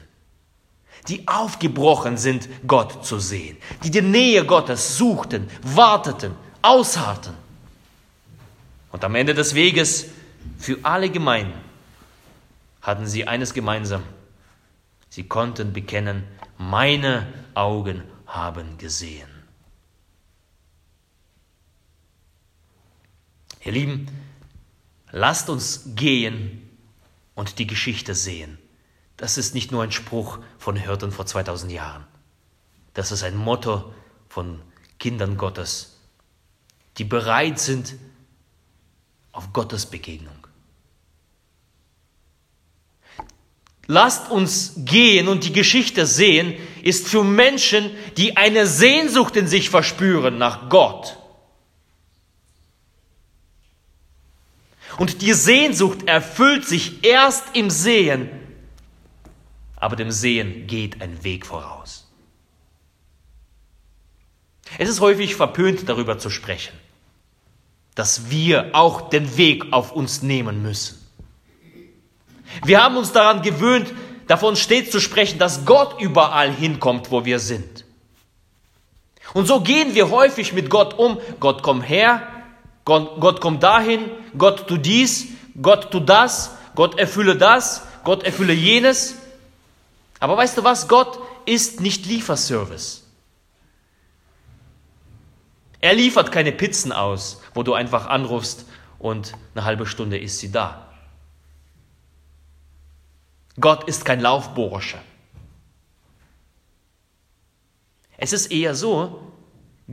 Die 1.08 1.28
aufgebrochen 1.28 2.18
sind, 2.18 2.48
Gott 2.68 3.06
zu 3.06 3.20
sehen. 3.20 3.58
Die 3.84 3.92
die 3.92 4.02
Nähe 4.02 4.46
Gottes 4.46 4.98
suchten, 4.98 5.50
warteten 5.64 6.36
ausharten. 6.64 7.36
Und 8.92 9.04
am 9.04 9.14
Ende 9.14 9.36
des 9.36 9.54
Weges 9.54 10.08
für 10.58 10.80
alle 10.84 11.12
Gemeinden 11.12 11.60
hatten 12.82 13.06
sie 13.06 13.28
eines 13.28 13.54
gemeinsam. 13.54 14.04
Sie 15.10 15.28
konnten 15.28 15.74
bekennen, 15.74 16.24
meine 16.58 17.32
Augen 17.54 18.04
haben 18.26 18.78
gesehen. 18.78 19.30
Ihr 23.64 23.72
Lieben, 23.72 24.08
lasst 25.12 25.50
uns 25.50 25.84
gehen 25.96 26.70
und 27.36 27.60
die 27.60 27.68
Geschichte 27.68 28.16
sehen. 28.16 28.58
Das 29.18 29.38
ist 29.38 29.54
nicht 29.54 29.72
nur 29.72 29.84
ein 29.84 29.92
Spruch 29.92 30.40
von 30.58 30.76
Hirten 30.76 31.12
vor 31.12 31.26
2000 31.26 31.72
Jahren. 31.72 32.06
Das 32.94 33.12
ist 33.12 33.24
ein 33.24 33.38
Motto 33.38 33.94
von 34.28 34.62
Kindern 35.00 35.38
Gottes 35.38 35.93
die 36.98 37.04
bereit 37.04 37.60
sind 37.60 37.96
auf 39.32 39.52
Gottes 39.52 39.86
Begegnung. 39.86 40.44
Lasst 43.88 44.32
uns 44.32 44.74
gehen 44.78 45.28
und 45.28 45.44
die 45.44 45.52
Geschichte 45.52 46.06
sehen, 46.06 46.56
ist 46.84 47.08
für 47.08 47.24
Menschen, 47.24 47.92
die 48.16 48.38
eine 48.38 48.66
Sehnsucht 48.66 49.36
in 49.36 49.48
sich 49.48 49.70
verspüren 49.70 50.38
nach 50.38 50.70
Gott. 50.70 51.18
Und 54.98 55.22
die 55.22 55.34
Sehnsucht 55.34 56.08
erfüllt 56.08 56.66
sich 56.66 57.04
erst 57.04 57.56
im 57.56 57.70
Sehen, 57.70 58.30
aber 59.76 59.96
dem 59.96 60.12
Sehen 60.12 60.68
geht 60.68 61.02
ein 61.02 61.24
Weg 61.24 61.46
voraus. 61.46 62.03
Es 64.78 64.90
ist 64.90 65.02
häufig 65.02 65.36
verpönt, 65.36 65.88
darüber 65.88 66.18
zu 66.18 66.30
sprechen 66.30 66.74
dass 67.96 68.30
wir 68.30 68.70
auch 68.74 69.10
den 69.10 69.38
Weg 69.38 69.72
auf 69.72 69.92
uns 69.92 70.24
nehmen 70.24 70.62
müssen. 70.62 71.00
Wir 72.64 72.84
haben 72.84 72.98
uns 72.98 73.12
daran 73.12 73.42
gewöhnt, 73.42 73.94
davon 74.28 74.56
stets 74.56 74.92
zu 74.92 75.00
sprechen, 75.00 75.40
dass 75.40 75.66
Gott 75.66 76.02
überall 76.02 76.52
hinkommt, 76.52 77.12
wo 77.12 77.26
wir 77.26 77.40
sind. 77.40 77.86
Und 79.34 79.48
so 79.48 79.62
gehen 79.62 79.96
wir 79.96 80.12
häufig 80.12 80.54
mit 80.54 80.70
Gott 80.70 80.98
um. 80.98 81.20
Gott 81.40 81.64
komm 81.64 81.82
her, 81.82 82.22
Gott, 82.86 83.20
Gott 83.20 83.42
komm 83.42 83.60
dahin, 83.60 84.12
Gott 84.38 84.68
tu 84.68 84.78
dies, 84.78 85.28
Gott 85.62 85.92
tu 85.92 86.00
das, 86.00 86.52
Gott 86.76 86.98
erfülle 87.00 87.36
das, 87.36 87.84
Gott 88.04 88.24
erfülle 88.24 88.54
jenes. 88.54 89.16
Aber 90.20 90.38
weißt 90.38 90.58
du 90.58 90.64
was? 90.64 90.88
Gott 90.88 91.20
ist 91.46 91.80
nicht 91.80 92.06
Lieferservice. 92.06 93.03
Er 95.84 95.94
liefert 95.94 96.32
keine 96.32 96.54
Pizzen 96.54 96.94
aus, 96.94 97.42
wo 97.54 97.62
du 97.62 97.74
einfach 97.74 98.08
anrufst 98.08 98.66
und 99.00 99.34
eine 99.54 99.66
halbe 99.66 99.86
Stunde 99.86 100.18
ist 100.18 100.40
sie 100.40 100.50
da. 100.50 100.88
Gott 103.60 103.84
ist 103.84 104.06
kein 104.06 104.22
Laufbursche. 104.22 104.98
Es 108.16 108.32
ist 108.32 108.50
eher 108.50 108.76
so, 108.76 109.34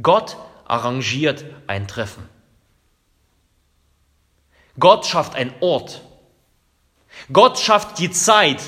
Gott 0.00 0.37
arrangiert 0.64 1.44
ein 1.66 1.88
Treffen. 1.88 2.22
Gott 4.79 5.07
schafft 5.07 5.35
einen 5.35 5.53
Ort. 5.59 6.03
Gott 7.33 7.59
schafft 7.59 7.98
die 7.98 8.12
Zeit. 8.12 8.62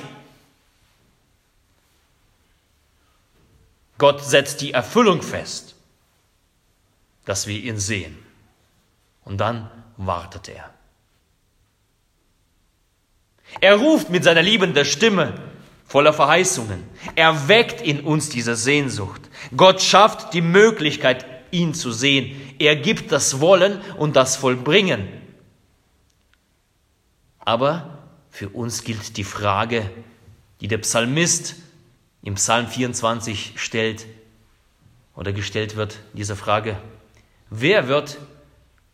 Gott 3.99 4.25
setzt 4.25 4.61
die 4.61 4.73
Erfüllung 4.73 5.23
fest 5.23 5.73
dass 7.25 7.47
wir 7.47 7.59
ihn 7.59 7.79
sehen. 7.79 8.19
Und 9.25 9.39
dann 9.39 9.71
wartet 9.97 10.49
er. 10.49 10.73
Er 13.61 13.77
ruft 13.77 14.11
mit 14.11 14.25
seiner 14.25 14.43
liebenden 14.43 14.85
Stimme 14.85 15.35
voller 15.87 16.13
Verheißungen. 16.13 16.83
Er 17.17 17.49
weckt 17.49 17.83
in 17.83 18.01
uns 18.01 18.31
diese 18.31 18.57
Sehnsucht. 18.57 19.21
Gott 19.57 19.83
schafft 19.83 20.33
die 20.33 20.41
Möglichkeit, 20.41 21.27
ihn 21.51 21.75
zu 21.75 21.93
sehen. 21.93 22.55
Er 22.59 22.77
gibt 22.77 23.13
das 23.13 23.41
Wollen 23.41 23.81
und 23.99 24.17
das 24.17 24.37
Vollbringen. 24.37 25.09
Aber 27.39 27.99
für 28.31 28.49
uns 28.49 28.85
gilt 28.85 29.17
die 29.17 29.25
Frage, 29.25 29.91
die 30.61 30.69
der 30.69 30.79
Psalmist 30.79 31.57
im 32.23 32.35
Psalm 32.37 32.69
24 32.69 33.55
stellt 33.57 34.07
oder 35.15 35.33
gestellt 35.33 35.77
wird, 35.77 35.99
diese 36.15 36.37
Frage, 36.37 36.79
wer 37.53 37.89
wird 37.89 38.19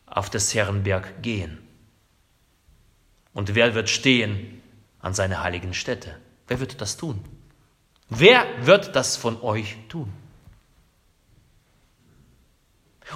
auf 0.06 0.30
des 0.30 0.54
Herrn 0.54 0.82
Berg 0.82 1.22
gehen? 1.22 1.58
Und 3.32 3.54
wer 3.54 3.74
wird 3.74 3.88
stehen 3.88 4.60
an 5.00 5.14
seiner 5.14 5.42
heiligen 5.42 5.74
Stätte? 5.74 6.16
Wer 6.48 6.60
wird 6.60 6.80
das 6.80 6.96
tun? 6.96 7.24
Wer 8.08 8.44
wird 8.66 8.96
das 8.96 9.16
von 9.16 9.40
euch 9.42 9.76
tun? 9.88 10.12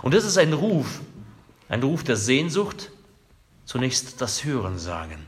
Und 0.03 0.15
das 0.15 0.25
ist 0.25 0.39
ein 0.39 0.53
Ruf, 0.53 1.01
ein 1.69 1.83
Ruf 1.83 2.05
der 2.05 2.17
Sehnsucht, 2.17 2.91
zunächst 3.65 4.21
das 4.21 4.45
Hören 4.45 4.79
sagen. 4.79 5.27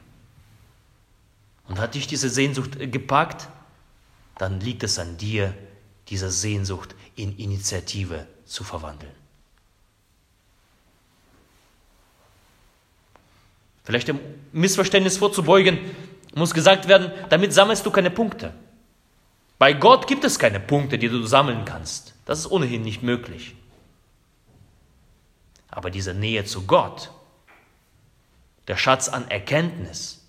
Und 1.67 1.79
hat 1.79 1.95
dich 1.95 2.07
diese 2.07 2.29
Sehnsucht 2.31 2.79
gepackt, 2.93 3.49
dann 4.39 4.61
liegt 4.61 4.83
es 4.83 4.99
an 4.99 5.17
dir, 5.17 5.55
diese 6.09 6.31
Sehnsucht 6.31 6.95
in 7.17 7.37
Initiative 7.37 8.27
zu 8.45 8.65
verwandeln. 8.65 9.24
Vielleicht 13.85 14.09
dem 14.09 14.19
Missverständnis 14.53 15.19
vorzubeugen, 15.19 15.79
muss 16.35 16.55
gesagt 16.55 16.89
werden, 16.89 17.13
damit 17.29 17.53
sammelst 17.53 17.87
du 17.87 17.91
keine 17.91 18.11
Punkte. 18.11 18.53
Bei 19.59 19.73
Gott 19.73 20.07
gibt 20.07 20.25
es 20.25 20.39
keine 20.39 20.59
Punkte, 20.59 20.99
die 20.99 21.09
du 21.09 21.25
sammeln 21.25 21.65
kannst. 21.65 22.15
Das 22.25 22.41
ist 22.41 22.51
ohnehin 22.51 22.83
nicht 22.83 23.03
möglich. 23.03 23.55
Aber 25.71 25.91
diese 25.91 26.15
Nähe 26.15 26.45
zu 26.45 26.67
Gott, 26.67 27.11
der 28.69 28.77
Schatz 28.77 29.09
an 29.09 29.29
Erkenntnis, 29.31 30.25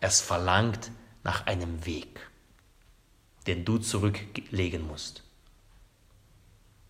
es 0.00 0.20
verlangt 0.20 0.90
nach 1.22 1.46
einem 1.46 1.84
Weg, 1.86 2.20
den 3.46 3.64
du 3.64 3.78
zurücklegen 3.78 4.86
musst. 4.86 5.22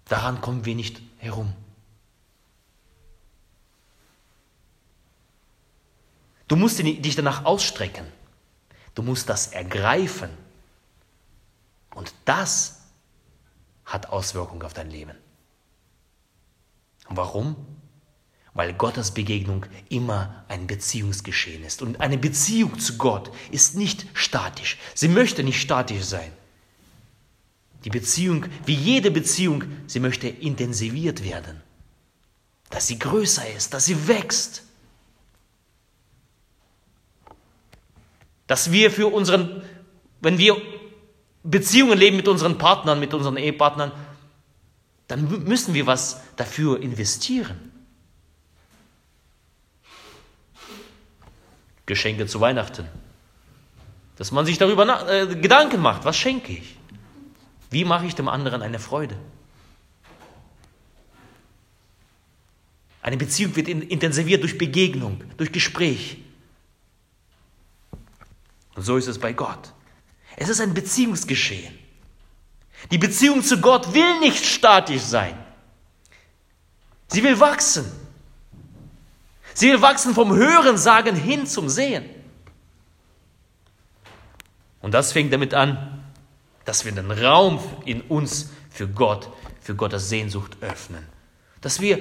Daran 0.08 0.40
kommen 0.40 0.64
wir 0.64 0.74
nicht 0.74 1.00
herum. 1.18 1.52
Du 6.48 6.56
musst 6.56 6.78
dich 6.78 7.16
danach 7.16 7.44
ausstrecken. 7.44 8.06
Du 8.94 9.02
musst 9.02 9.28
das 9.28 9.48
ergreifen. 9.48 10.30
Und 11.94 12.12
das 12.24 12.82
hat 13.84 14.10
Auswirkungen 14.10 14.62
auf 14.62 14.74
dein 14.74 14.90
Leben. 14.90 15.16
Und 17.08 17.16
warum? 17.16 17.56
Weil 18.54 18.72
Gottes 18.72 19.12
Begegnung 19.12 19.66
immer 19.88 20.44
ein 20.48 20.66
Beziehungsgeschehen 20.66 21.62
ist. 21.64 21.82
Und 21.82 22.00
eine 22.00 22.18
Beziehung 22.18 22.78
zu 22.78 22.96
Gott 22.96 23.30
ist 23.50 23.76
nicht 23.76 24.06
statisch. 24.14 24.78
Sie 24.94 25.08
möchte 25.08 25.42
nicht 25.44 25.60
statisch 25.60 26.04
sein. 26.04 26.32
Die 27.84 27.90
Beziehung, 27.90 28.46
wie 28.64 28.74
jede 28.74 29.10
Beziehung, 29.10 29.64
sie 29.86 30.00
möchte 30.00 30.28
intensiviert 30.28 31.22
werden. 31.22 31.62
Dass 32.70 32.88
sie 32.88 32.98
größer 32.98 33.48
ist, 33.50 33.74
dass 33.74 33.84
sie 33.86 34.08
wächst. 34.08 34.62
Dass 38.46 38.72
wir 38.72 38.90
für 38.90 39.12
unseren, 39.12 39.62
wenn 40.20 40.38
wir 40.38 40.56
Beziehungen 41.42 41.98
leben 41.98 42.16
mit 42.16 42.28
unseren 42.28 42.58
Partnern, 42.58 43.00
mit 43.00 43.14
unseren 43.14 43.36
Ehepartnern, 43.36 43.92
dann 45.08 45.44
müssen 45.44 45.74
wir 45.74 45.86
was 45.86 46.20
dafür 46.36 46.82
investieren. 46.82 47.72
Geschenke 51.86 52.26
zu 52.26 52.40
Weihnachten. 52.40 52.88
Dass 54.16 54.32
man 54.32 54.44
sich 54.44 54.58
darüber 54.58 54.84
nach, 54.84 55.08
äh, 55.08 55.26
Gedanken 55.36 55.80
macht, 55.80 56.04
was 56.04 56.16
schenke 56.16 56.52
ich? 56.52 56.76
Wie 57.70 57.84
mache 57.84 58.06
ich 58.06 58.14
dem 58.14 58.28
anderen 58.28 58.62
eine 58.62 58.78
Freude? 58.78 59.16
Eine 63.02 63.16
Beziehung 63.16 63.54
wird 63.54 63.68
intensiviert 63.68 64.42
durch 64.42 64.58
Begegnung, 64.58 65.22
durch 65.36 65.52
Gespräch. 65.52 66.16
Und 68.76 68.82
so 68.82 68.96
ist 68.96 69.08
es 69.08 69.18
bei 69.18 69.32
Gott. 69.32 69.72
Es 70.36 70.48
ist 70.48 70.60
ein 70.60 70.74
Beziehungsgeschehen. 70.74 71.76
Die 72.90 72.98
Beziehung 72.98 73.42
zu 73.42 73.60
Gott 73.60 73.94
will 73.94 74.20
nicht 74.20 74.44
statisch 74.44 75.02
sein. 75.02 75.34
Sie 77.08 77.22
will 77.22 77.40
wachsen. 77.40 77.90
Sie 79.54 79.70
will 79.72 79.80
wachsen 79.80 80.14
vom 80.14 80.34
Hören, 80.34 80.76
Sagen 80.76 81.16
hin 81.16 81.46
zum 81.46 81.70
Sehen. 81.70 82.04
Und 84.82 84.92
das 84.92 85.12
fängt 85.12 85.32
damit 85.32 85.54
an, 85.54 86.04
dass 86.66 86.84
wir 86.84 86.92
den 86.92 87.10
Raum 87.10 87.60
in 87.86 88.02
uns 88.02 88.50
für 88.70 88.86
Gott, 88.86 89.30
für 89.62 89.74
Gottes 89.74 90.10
Sehnsucht 90.10 90.58
öffnen. 90.60 91.06
Dass 91.62 91.80
wir 91.80 92.00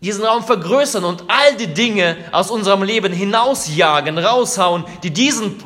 diesen 0.00 0.24
Raum 0.24 0.44
vergrößern 0.44 1.04
und 1.04 1.24
all 1.28 1.56
die 1.56 1.72
Dinge 1.72 2.16
aus 2.32 2.50
unserem 2.50 2.82
Leben 2.82 3.12
hinausjagen, 3.12 4.18
raushauen, 4.18 4.84
die 5.02 5.10
diesen 5.10 5.62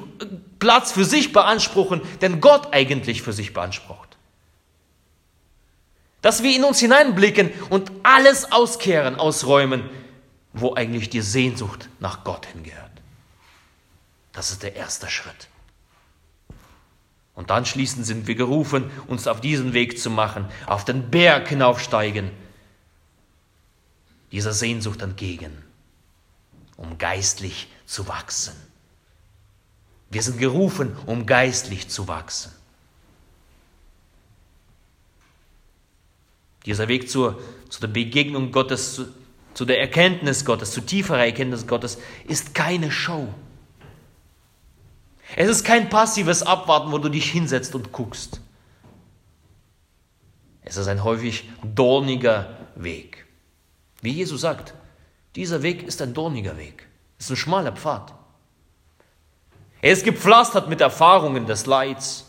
Platz 0.63 0.93
für 0.93 1.05
sich 1.05 1.33
beanspruchen, 1.33 2.03
den 2.21 2.41
Gott 2.41 2.73
eigentlich 2.73 3.21
für 3.21 3.33
sich 3.33 3.53
beansprucht. 3.53 4.17
Dass 6.21 6.45
wir 6.45 6.55
in 6.55 6.63
uns 6.63 6.79
hineinblicken 6.79 7.51
und 7.69 7.91
alles 8.05 8.53
auskehren, 8.53 9.17
ausräumen, 9.17 9.91
wo 10.53 10.77
eigentlich 10.77 11.11
die 11.11 11.21
Sehnsucht 11.21 11.89
nach 11.99 12.23
Gott 12.23 12.47
hingehört. 12.47 12.93
Das 14.33 14.53
ist 14.53 14.63
der 14.63 14.77
erste 14.77 15.11
Schritt. 15.11 15.49
Und 17.35 17.51
anschließend 17.51 18.07
sind 18.07 18.29
wir 18.29 18.37
gerufen, 18.37 18.89
uns 19.09 19.27
auf 19.27 19.41
diesen 19.41 19.73
Weg 19.73 19.99
zu 19.99 20.11
machen, 20.11 20.47
auf 20.67 20.85
den 20.85 21.11
Berg 21.11 21.49
hinaufsteigen, 21.49 22.31
dieser 24.31 24.53
Sehnsucht 24.53 25.03
entgegen, 25.03 25.65
um 26.77 26.99
geistlich 26.99 27.67
zu 27.85 28.07
wachsen. 28.07 28.55
Wir 30.13 30.23
sind 30.23 30.39
gerufen, 30.39 30.95
um 31.07 31.25
geistlich 31.25 31.89
zu 31.89 32.07
wachsen. 32.07 32.53
Dieser 36.67 36.87
Weg 36.87 37.09
zur, 37.09 37.41
zu 37.71 37.81
der 37.81 37.89
Begegnung 37.89 38.53
Gottes, 38.53 38.95
zu, 38.95 39.07
zu 39.55 39.65
der 39.65 39.81
Erkenntnis 39.81 40.45
Gottes, 40.45 40.73
zu 40.73 40.83
tieferer 40.83 41.25
Erkenntnis 41.25 41.67
Gottes, 41.67 41.97
ist 42.29 42.55
keine 42.55 42.91
Show. 42.91 43.27
Es 45.35 45.49
ist 45.49 45.65
kein 45.65 45.89
passives 45.89 46.43
Abwarten, 46.43 46.93
wo 46.93 46.99
du 46.99 47.09
dich 47.09 47.31
hinsetzt 47.31 47.75
und 47.75 47.91
guckst. 47.91 48.43
Es 50.61 50.77
ist 50.77 50.89
ein 50.89 51.03
häufig 51.03 51.49
dorniger 51.65 52.59
Weg. 52.77 53.25
Wie 54.03 54.13
Jesus 54.13 54.43
sagt, 54.43 54.75
dieser 55.37 55.63
Weg 55.63 55.83
ist 55.83 56.03
ein 56.03 56.13
dorniger 56.13 56.59
Weg. 56.59 56.87
Es 57.19 57.25
ist 57.25 57.31
ein 57.31 57.37
schmaler 57.37 57.73
Pfad. 57.73 58.13
Er 59.83 59.93
ist 59.93 60.05
gepflastert 60.05 60.69
mit 60.69 60.81
Erfahrungen 60.81 61.45
des 61.45 61.67
Leids. 61.67 62.25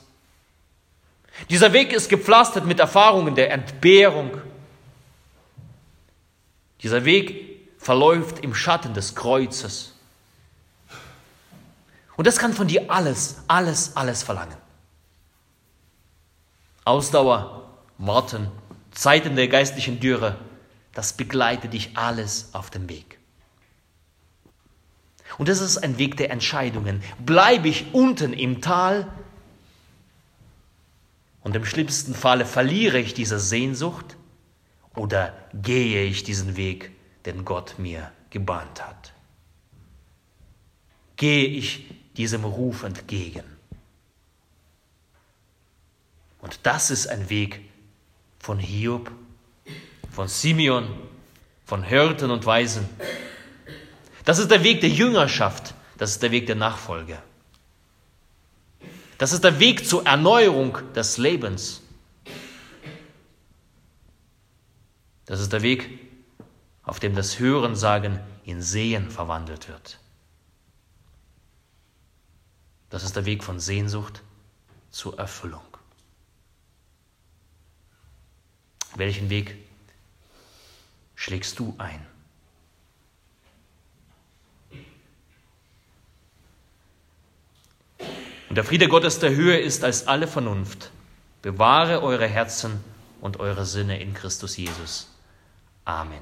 Dieser 1.50 1.72
Weg 1.72 1.94
ist 1.94 2.10
gepflastert 2.10 2.66
mit 2.66 2.80
Erfahrungen 2.80 3.36
der 3.36 3.52
Entbehrung. 3.52 4.42
Dieser 6.82 7.06
Weg 7.06 7.70
verläuft 7.78 8.40
im 8.40 8.56
Schatten 8.56 8.96
des 8.96 9.16
Kreuzes. 9.16 9.94
Und 12.16 12.26
das 12.28 12.38
kann 12.38 12.54
von 12.54 12.68
dir 12.68 12.90
alles, 12.90 13.44
alles, 13.48 13.96
alles 13.96 14.24
verlangen. 14.24 14.58
Ausdauer, 16.86 17.70
Warten, 18.00 18.52
Zeiten 18.92 19.36
der 19.36 19.48
geistlichen 19.48 20.00
Dürre, 20.00 20.38
das 20.94 21.14
begleitet 21.14 21.74
dich 21.74 21.98
alles 21.98 22.50
auf 22.54 22.72
dem 22.72 22.90
Weg. 22.90 23.20
Und 25.38 25.50
das 25.50 25.62
ist 25.62 25.78
ein 25.78 25.98
Weg 25.98 26.18
der 26.18 26.32
Entscheidungen. 26.32 27.02
Bleibe 27.26 27.68
ich 27.68 27.94
unten 27.94 28.34
im 28.34 28.62
Tal 28.62 29.08
und 31.42 31.56
im 31.56 31.66
schlimmsten 31.66 32.14
Falle 32.14 32.46
verliere 32.46 33.00
ich 33.00 33.14
diese 33.14 33.40
Sehnsucht 33.40 34.16
oder 34.96 35.34
gehe 35.54 36.04
ich 36.04 36.24
diesen 36.24 36.56
Weg, 36.56 36.92
den 37.26 37.46
Gott 37.46 37.76
mir 37.78 38.12
gebahnt 38.30 38.84
hat? 38.84 39.14
Gehe 41.16 41.46
ich 41.46 41.86
diesem 42.16 42.44
Ruf 42.44 42.84
entgegen. 42.84 43.44
Und 46.42 46.60
das 46.64 46.92
ist 46.92 47.08
ein 47.08 47.30
Weg 47.30 47.62
von 48.40 48.60
Hiob, 48.60 49.12
von 50.12 50.28
Simeon, 50.28 50.88
von 51.66 51.84
Hirten 51.84 52.32
und 52.32 52.46
Weisen. 52.46 52.88
Das 54.24 54.40
ist 54.40 54.50
der 54.52 54.64
Weg 54.64 54.82
der 54.82 54.90
Jüngerschaft, 54.90 55.74
das 55.98 56.12
ist 56.12 56.24
der 56.24 56.32
Weg 56.32 56.48
der 56.48 56.56
Nachfolge. 56.56 57.22
Das 59.18 59.32
ist 59.32 59.44
der 59.44 59.60
Weg 59.60 59.88
zur 59.88 60.06
Erneuerung 60.06 60.78
des 60.94 61.18
Lebens. 61.18 61.82
Das 65.26 65.40
ist 65.40 65.54
der 65.54 65.62
Weg, 65.62 66.00
auf 66.84 67.00
dem 67.00 67.16
das 67.16 67.40
Hören 67.40 67.76
sagen 67.76 68.20
in 68.44 68.62
Sehen 68.62 69.10
verwandelt 69.10 69.70
wird. 69.70 70.00
Das 72.90 73.04
ist 73.04 73.16
der 73.16 73.26
Weg 73.26 73.44
von 73.44 73.60
Sehnsucht 73.60 74.22
zur 74.92 75.18
Erfüllung. 75.18 75.64
Welchen 78.96 79.30
Weg 79.30 79.58
schlägst 81.16 81.58
du 81.58 81.74
ein? 81.78 82.06
Und 88.54 88.58
der 88.58 88.66
Friede 88.66 88.88
Gottes 88.88 89.18
der 89.18 89.32
Höhe 89.34 89.58
ist 89.58 89.84
als 89.84 90.08
alle 90.08 90.28
Vernunft. 90.28 90.92
Bewahre 91.42 92.04
eure 92.04 92.28
Herzen 92.28 92.84
und 93.20 93.40
eure 93.40 93.66
Sinne 93.66 94.00
in 94.00 94.14
Christus 94.14 94.58
Jesus. 94.58 95.10
Amen. 95.86 96.22